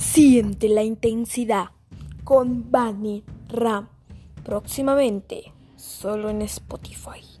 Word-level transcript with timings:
Siente 0.00 0.70
la 0.70 0.82
intensidad 0.82 1.68
con 2.24 2.70
Bunny 2.70 3.22
Ram. 3.48 3.86
Próximamente, 4.42 5.52
solo 5.76 6.30
en 6.30 6.40
Spotify. 6.40 7.39